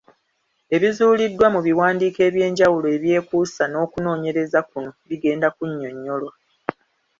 Ebizuuliddwa 0.75 1.47
mu 1.53 1.59
biwandiiko 1.65 2.19
eby’enjawulo 2.27 2.87
ebyekuusa 2.97 3.63
n’okunoonyereza 3.67 4.59
kuno 4.69 4.89
bigenda 5.09 5.47
kunnyonnyolwa. 5.55 6.33